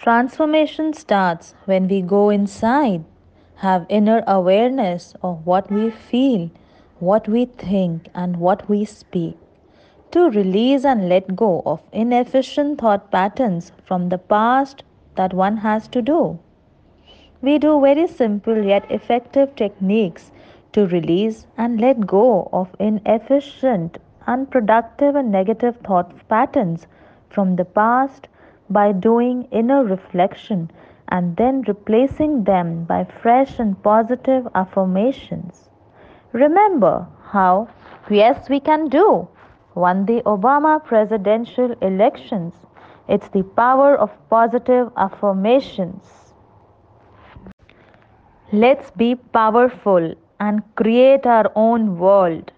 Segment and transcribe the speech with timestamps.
[0.00, 3.04] Transformation starts when we go inside,
[3.56, 6.50] have inner awareness of what we feel,
[7.00, 9.36] what we think, and what we speak.
[10.12, 14.84] To release and let go of inefficient thought patterns from the past
[15.16, 16.38] that one has to do.
[17.42, 20.32] We do very simple yet effective techniques
[20.72, 26.86] to release and let go of inefficient, unproductive, and negative thought patterns
[27.28, 28.28] from the past
[28.70, 30.70] by doing inner reflection
[31.08, 35.68] and then replacing them by fresh and positive affirmations.
[36.32, 37.68] Remember how,
[38.08, 39.28] yes, we can do,
[39.74, 42.54] won the Obama presidential elections.
[43.08, 46.34] It's the power of positive affirmations.
[48.52, 52.52] Let's be powerful and create our own world.